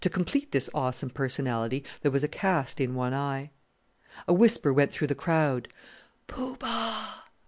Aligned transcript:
To 0.01 0.09
complete 0.09 0.51
this 0.51 0.67
awesome 0.73 1.11
personality, 1.11 1.83
there 2.01 2.09
was 2.09 2.23
a 2.23 2.27
cast 2.27 2.81
in 2.81 2.95
one 2.95 3.13
eye. 3.13 3.51
A 4.27 4.33
whisper 4.33 4.73
went 4.73 4.89
through 4.89 5.05
the 5.05 5.13
crowd 5.13 5.67
"Poo 6.25 6.55
Bah!" 6.55 7.19